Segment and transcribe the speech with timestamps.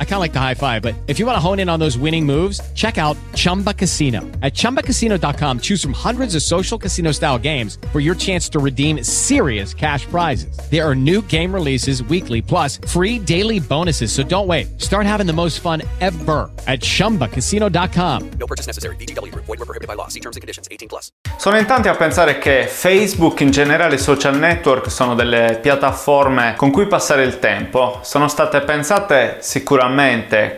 [0.00, 1.80] I kind of like the high five, but if you want to hone in on
[1.80, 4.20] those winning moves, check out Chumba Casino.
[4.40, 9.02] At ChumbaCasino.com, choose from hundreds of social casino style games for your chance to redeem
[9.02, 10.56] serious cash prizes.
[10.70, 14.12] There are new game releases weekly, plus free daily bonuses.
[14.12, 14.80] So don't wait.
[14.80, 18.30] Start having the most fun ever at ChumbaCasino.com.
[18.38, 18.96] No purchase necessary.
[18.96, 19.46] VGW Group.
[19.46, 20.06] Void were prohibited by law.
[20.08, 20.68] See terms and conditions.
[20.70, 21.08] 18 plus.
[21.36, 26.54] Sono in tanti a pensare che Facebook, in generale i social network, sono delle piattaforme
[26.56, 28.00] con cui passare il tempo.
[28.02, 29.82] Sono state pensate sicuramente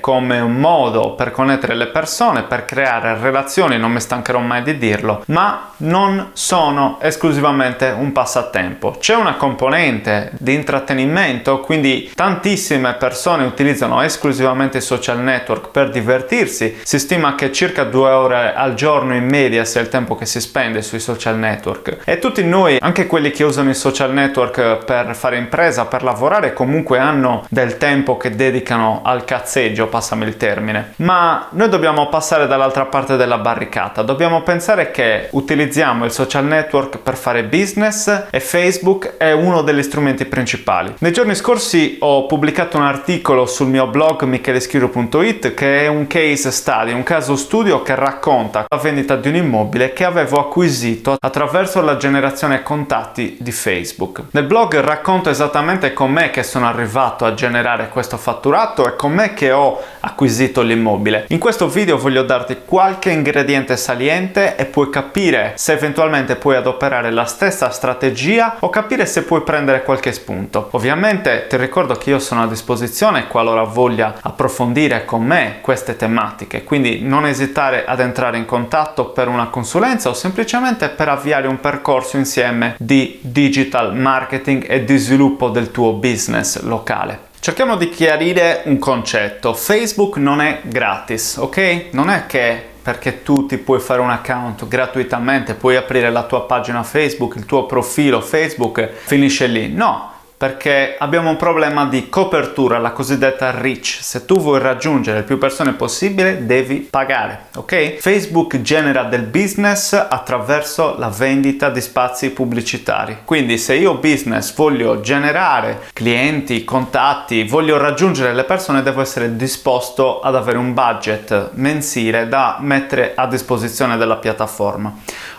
[0.00, 4.78] come un modo per connettere le persone, per creare relazioni, non mi stancherò mai di
[4.78, 8.96] dirlo, ma non sono esclusivamente un passatempo.
[8.98, 16.78] C'è una componente di intrattenimento, quindi tantissime persone utilizzano esclusivamente i social network per divertirsi.
[16.82, 20.40] Si stima che circa due ore al giorno in media sia il tempo che si
[20.40, 21.98] spende sui social network.
[22.04, 26.52] E tutti noi, anche quelli che usano i social network per fare impresa, per lavorare,
[26.52, 30.94] comunque hanno del tempo che dedicano al cazzeggio, passami il termine.
[30.96, 34.02] Ma noi dobbiamo passare dall'altra parte della barricata.
[34.02, 39.82] Dobbiamo pensare che utilizziamo il social network per fare business e Facebook è uno degli
[39.82, 40.94] strumenti principali.
[40.98, 46.50] Nei giorni scorsi ho pubblicato un articolo sul mio blog micheleschiro.it che è un case
[46.50, 51.80] study, un caso studio che racconta la vendita di un immobile che avevo acquisito attraverso
[51.82, 54.22] la generazione contatti di Facebook.
[54.32, 59.52] Nel blog racconto esattamente com'è che sono arrivato a generare questo fatturato e com'è che
[59.52, 61.26] ho acquisito l'immobile.
[61.28, 67.12] In questo video voglio darti qualche ingrediente saliente e puoi capire se eventualmente puoi adoperare
[67.12, 70.70] la stessa strategia o capire se puoi prendere qualche spunto.
[70.72, 76.64] Ovviamente ti ricordo che io sono a disposizione qualora voglia approfondire con me queste tematiche,
[76.64, 81.60] quindi non esitare ad entrare in contatto per una consulenza o semplicemente per avviare un
[81.60, 87.34] percorso insieme di digital marketing e di sviluppo del tuo business locale.
[87.46, 89.54] Cerchiamo di chiarire un concetto.
[89.54, 91.90] Facebook non è gratis, ok?
[91.92, 96.44] Non è che perché tu ti puoi fare un account gratuitamente, puoi aprire la tua
[96.44, 99.72] pagina Facebook, il tuo profilo Facebook, finisce lì.
[99.72, 103.98] No, perché abbiamo un problema di copertura, la cosiddetta reach.
[104.00, 107.96] Se tu vuoi raggiungere più persone possibile, devi pagare, ok?
[107.98, 113.18] Facebook genera del business attraverso la vendita di spazi pubblicitari.
[113.24, 120.20] Quindi se io business voglio generare clienti, contatti, voglio raggiungere le persone, devo essere disposto
[120.20, 124.94] ad avere un budget mensile da mettere a disposizione della piattaforma.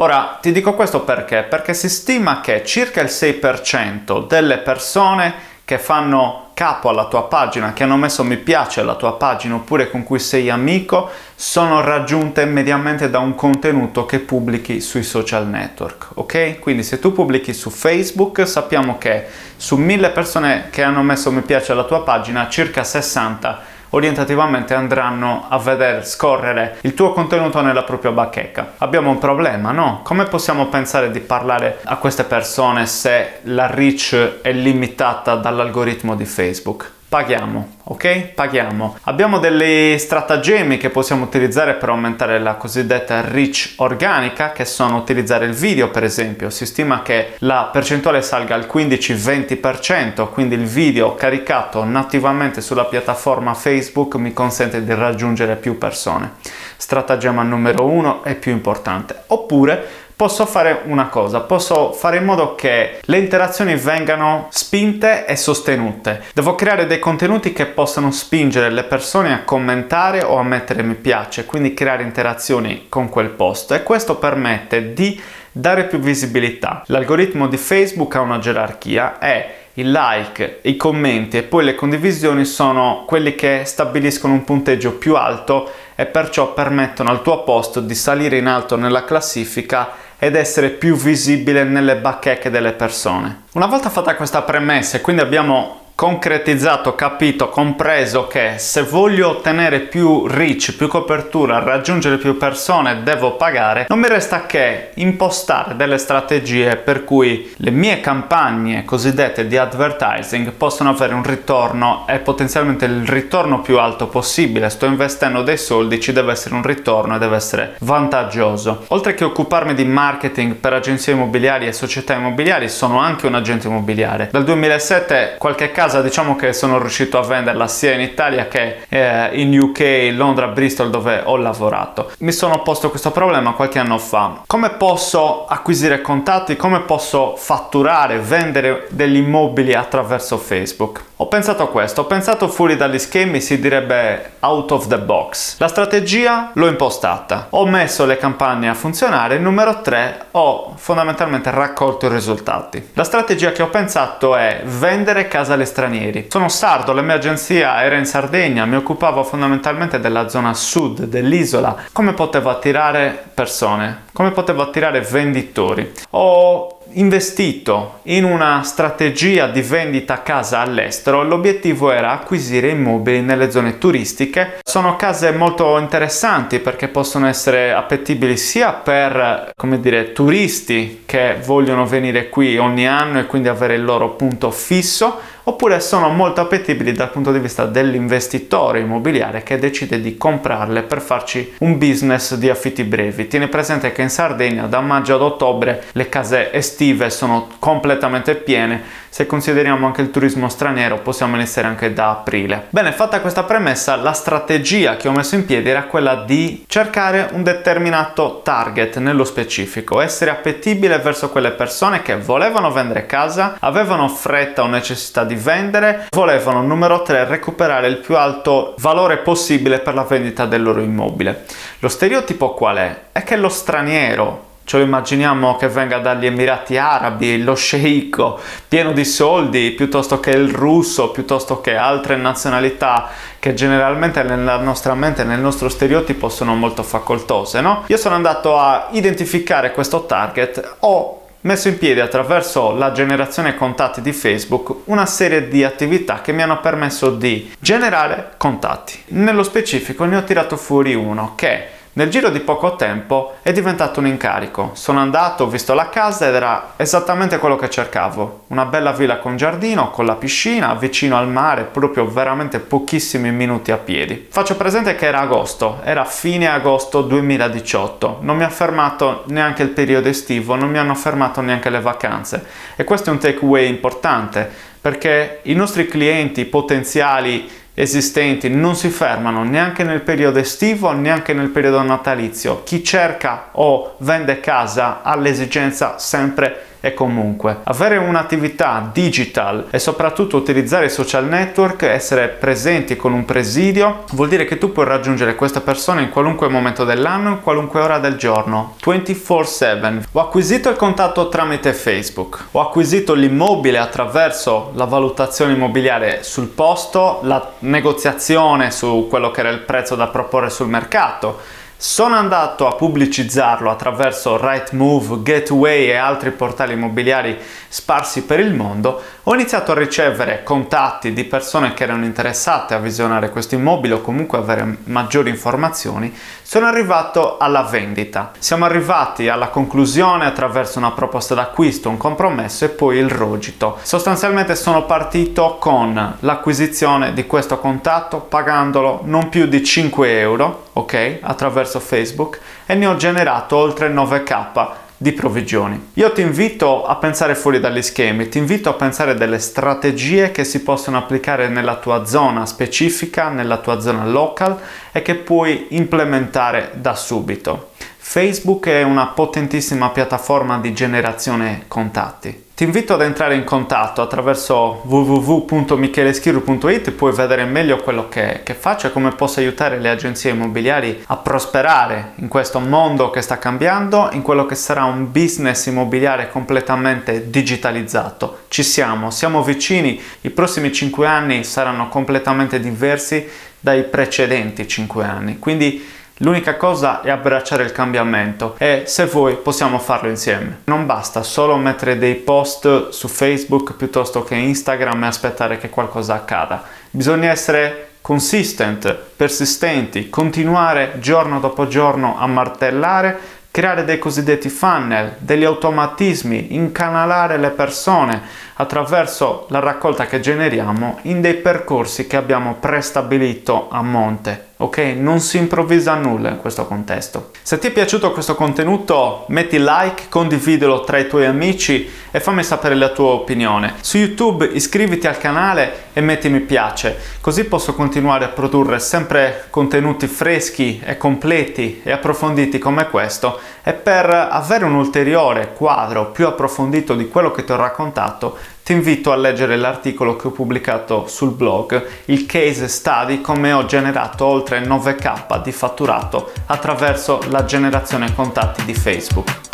[0.00, 1.42] Ora, ti dico questo perché?
[1.42, 7.74] Perché si stima che circa il 6% delle persone che fanno capo alla tua pagina,
[7.74, 12.46] che hanno messo mi piace alla tua pagina oppure con cui sei amico, sono raggiunte
[12.46, 16.60] mediamente da un contenuto che pubblichi sui social network, ok?
[16.60, 21.42] Quindi se tu pubblichi su Facebook, sappiamo che su 1000 persone che hanno messo mi
[21.42, 27.82] piace alla tua pagina, circa 60 orientativamente andranno a vedere scorrere il tuo contenuto nella
[27.82, 28.74] propria bacheca.
[28.78, 30.00] Abbiamo un problema, no?
[30.02, 36.24] Come possiamo pensare di parlare a queste persone se la reach è limitata dall'algoritmo di
[36.24, 36.98] Facebook?
[37.10, 38.34] Paghiamo, ok?
[38.34, 38.98] Paghiamo.
[39.02, 45.44] Abbiamo delle stratagemmi che possiamo utilizzare per aumentare la cosiddetta reach organica, che sono utilizzare
[45.44, 46.50] il video, per esempio.
[46.50, 53.54] Si stima che la percentuale salga al 15-20%, quindi il video caricato nativamente sulla piattaforma
[53.54, 56.34] Facebook mi consente di raggiungere più persone.
[56.76, 59.24] Stratagemma numero uno è più importante.
[59.26, 65.34] Oppure posso fare una cosa, posso fare in modo che le interazioni vengano spinte e
[65.34, 66.24] sostenute.
[66.34, 70.96] Devo creare dei contenuti che possano spingere le persone a commentare o a mettere mi
[70.96, 75.18] piace, quindi creare interazioni con quel post e questo permette di
[75.50, 76.82] dare più visibilità.
[76.88, 82.44] L'algoritmo di Facebook ha una gerarchia e il like, i commenti e poi le condivisioni
[82.44, 87.94] sono quelli che stabiliscono un punteggio più alto e perciò permettono al tuo post di
[87.94, 93.44] salire in alto nella classifica ed essere più visibile nelle bacheche delle persone.
[93.54, 99.80] Una volta fatta questa premessa e quindi abbiamo concretizzato, capito, compreso che se voglio ottenere
[99.80, 105.98] più reach, più copertura, raggiungere più persone, devo pagare, non mi resta che impostare delle
[105.98, 112.86] strategie per cui le mie campagne cosiddette di advertising possono avere un ritorno e potenzialmente
[112.86, 114.70] il ritorno più alto possibile.
[114.70, 118.84] Sto investendo dei soldi, ci deve essere un ritorno e deve essere vantaggioso.
[118.88, 123.66] Oltre che occuparmi di marketing per agenzie immobiliari e società immobiliari, sono anche un agente
[123.66, 124.30] immobiliare.
[124.32, 128.82] Dal 2007 qualche caso casa diciamo che sono riuscito a venderla sia in Italia che
[128.88, 132.12] eh, in UK, Londra, Bristol dove ho lavorato.
[132.18, 134.42] Mi sono posto questo problema qualche anno fa.
[134.46, 136.54] Come posso acquisire contatti?
[136.54, 141.08] Come posso fatturare, vendere degli immobili attraverso Facebook?
[141.20, 145.56] Ho pensato a questo, ho pensato fuori dagli schemi, si direbbe out of the box.
[145.58, 152.06] La strategia l'ho impostata, ho messo le campagne a funzionare, numero 3 ho fondamentalmente raccolto
[152.06, 152.92] i risultati.
[152.94, 156.28] La strategia che ho pensato è vendere casa alle stranieri.
[156.30, 161.76] Sono sardo, la mia agenzia era in Sardegna, mi occupavo fondamentalmente della zona sud dell'isola.
[161.92, 164.04] Come potevo attirare persone?
[164.14, 165.92] Come potevo attirare venditori?
[166.12, 173.78] Ho investito in una strategia di vendita casa all'estero, l'obiettivo era acquisire immobili nelle zone
[173.78, 174.58] turistiche.
[174.64, 181.86] Sono case molto interessanti perché possono essere appetibili sia per, come dire, turisti che vogliono
[181.86, 186.92] venire qui ogni anno e quindi avere il loro punto fisso, oppure sono molto appetibili
[186.92, 192.48] dal punto di vista dell'investitore immobiliare che decide di comprarle per farci un business di
[192.48, 193.28] affitti brevi.
[193.28, 199.00] Tieni presente che in Sardegna da maggio ad ottobre le case estive sono completamente piene
[199.10, 202.66] se consideriamo anche il turismo straniero possiamo iniziare anche da aprile.
[202.70, 207.28] Bene, fatta questa premessa, la strategia che ho messo in piedi era quella di cercare
[207.32, 214.08] un determinato target nello specifico, essere appetibile verso quelle persone che volevano vendere casa, avevano
[214.08, 219.94] fretta o necessità di vendere, volevano numero 3 recuperare il più alto valore possibile per
[219.94, 221.44] la vendita del loro immobile.
[221.80, 223.00] Lo stereotipo qual è?
[223.12, 228.38] È che lo straniero ce lo immaginiamo che venga dagli Emirati Arabi, lo sceicco
[228.68, 233.08] pieno di soldi, piuttosto che il russo, piuttosto che altre nazionalità
[233.40, 237.82] che generalmente nella nostra mente, nel nostro stereotipo sono molto facoltose, no?
[237.88, 244.00] Io sono andato a identificare questo target, ho messo in piedi attraverso la generazione contatti
[244.00, 248.98] di Facebook una serie di attività che mi hanno permesso di generare contatti.
[249.08, 253.98] Nello specifico ne ho tirato fuori uno che nel giro di poco tempo è diventato
[253.98, 254.70] un incarico.
[254.74, 258.44] Sono andato, ho visto la casa ed era esattamente quello che cercavo.
[258.48, 263.72] Una bella villa con giardino, con la piscina, vicino al mare, proprio veramente pochissimi minuti
[263.72, 264.28] a piedi.
[264.30, 268.18] Faccio presente che era agosto, era fine agosto 2018.
[268.20, 272.46] Non mi ha fermato neanche il periodo estivo, non mi hanno fermato neanche le vacanze.
[272.76, 279.42] E questo è un takeaway importante perché i nostri clienti potenziali esistenti non si fermano
[279.42, 282.62] neanche nel periodo estivo, neanche nel periodo natalizio.
[282.62, 287.58] Chi cerca o vende casa ha l'esigenza sempre e comunque.
[287.64, 294.28] Avere un'attività digital e soprattutto utilizzare i social network, essere presenti con un presidio, vuol
[294.28, 298.16] dire che tu puoi raggiungere queste persone in qualunque momento dell'anno, in qualunque ora del
[298.16, 300.06] giorno, 24/7.
[300.12, 307.20] Ho acquisito il contatto tramite Facebook, ho acquisito l'immobile attraverso la valutazione immobiliare sul posto,
[307.22, 312.74] la negoziazione su quello che era il prezzo da proporre sul mercato sono andato a
[312.74, 317.38] pubblicizzarlo attraverso Rightmove, Gateway e altri portali immobiliari
[317.68, 319.00] sparsi per il mondo.
[319.22, 324.00] Ho iniziato a ricevere contatti di persone che erano interessate a visionare questo immobile o
[324.02, 326.14] comunque avere maggiori informazioni.
[326.42, 328.32] Sono arrivato alla vendita.
[328.38, 333.78] Siamo arrivati alla conclusione attraverso una proposta d'acquisto, un compromesso e poi il rogito.
[333.82, 341.18] Sostanzialmente sono partito con l'acquisizione di questo contatto pagandolo non più di 5 euro, ok,
[341.22, 345.92] attraverso attraverso Facebook e ne ho generato oltre 9k di provvigioni.
[345.94, 350.44] Io ti invito a pensare fuori dagli schemi, ti invito a pensare delle strategie che
[350.44, 354.60] si possono applicare nella tua zona specifica, nella tua zona local
[354.92, 357.70] e che puoi implementare da subito.
[358.12, 362.46] Facebook è una potentissima piattaforma di generazione contatti.
[362.52, 368.88] Ti invito ad entrare in contatto attraverso www.micheleschirru.it, puoi vedere meglio quello che, che, faccio
[368.88, 374.08] e come posso aiutare le agenzie immobiliari a prosperare in questo mondo che sta cambiando,
[374.10, 378.40] in quello che sarà un business immobiliare completamente digitalizzato.
[378.48, 383.24] Ci siamo, siamo vicini, i prossimi 5 anni saranno completamente diversi
[383.60, 389.78] dai precedenti 5 anni, quindi L'unica cosa è abbracciare il cambiamento e se vuoi possiamo
[389.78, 390.60] farlo insieme.
[390.64, 396.12] Non basta solo mettere dei post su Facebook piuttosto che Instagram e aspettare che qualcosa
[396.16, 396.62] accada.
[396.90, 403.18] Bisogna essere consistent, persistenti, continuare giorno dopo giorno a martellare
[403.50, 408.20] creare dei cosiddetti funnel, degli automatismi, incanalare le persone
[408.56, 414.78] attraverso la raccolta che generiamo in dei percorsi che abbiamo prestabilito a monte ok?
[414.96, 417.30] Non si improvvisa nulla in questo contesto.
[417.42, 422.42] Se ti è piaciuto questo contenuto, metti like, condividilo tra i tuoi amici e fammi
[422.42, 423.74] sapere la tua opinione.
[423.80, 429.46] Su YouTube iscriviti al canale e metti mi piace, così posso continuare a produrre sempre
[429.50, 436.26] contenuti freschi e completi e approfonditi come questo e per avere un ulteriore quadro più
[436.26, 438.36] approfondito di quello che ti ho raccontato
[438.70, 443.64] ti invito a leggere l'articolo che ho pubblicato sul blog, il case study come ho
[443.64, 449.49] generato oltre 9k di fatturato attraverso la generazione contatti di Facebook.